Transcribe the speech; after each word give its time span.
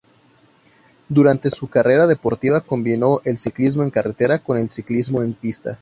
Durante 1.09 1.51
su 1.51 1.67
carrera 1.69 2.07
deportiva 2.07 2.61
combinó 2.61 3.19
el 3.23 3.37
ciclismo 3.37 3.83
en 3.83 3.91
carretera 3.91 4.39
con 4.39 4.57
el 4.57 4.67
ciclismo 4.67 5.21
en 5.21 5.35
pista. 5.35 5.77